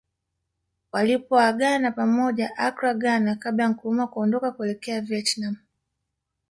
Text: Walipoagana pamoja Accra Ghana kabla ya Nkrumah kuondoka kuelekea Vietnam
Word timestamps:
Walipoagana 0.91 1.91
pamoja 1.91 2.57
Accra 2.57 2.93
Ghana 2.93 3.35
kabla 3.35 3.63
ya 3.63 3.69
Nkrumah 3.69 4.07
kuondoka 4.09 4.51
kuelekea 4.51 5.01
Vietnam 5.01 5.55